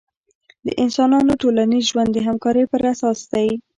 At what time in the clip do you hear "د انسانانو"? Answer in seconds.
0.65-1.33